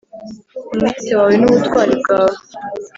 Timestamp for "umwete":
0.71-1.11